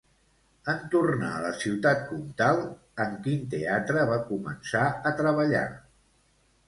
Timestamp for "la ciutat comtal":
1.43-2.61